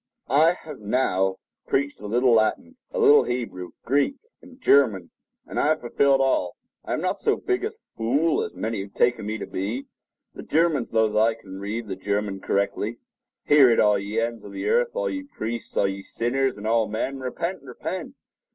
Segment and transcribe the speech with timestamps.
[0.29, 1.35] I have now
[1.67, 5.11] preached a little Latin, a little Hebrew, Greek, and German;
[5.45, 6.55] and I have fulfilled all.
[6.83, 9.85] I am not so big a fool as many have taken me to be.
[10.33, 12.93] The Germans know that I read the German correctly.
[12.93, 15.87] A Call to Repentance[edit] Hear it, all ye ends of the earth—all ye priests, all
[15.87, 17.19] ye sinners, and all men.
[17.19, 17.61] Repent!
[17.61, 18.15] repent!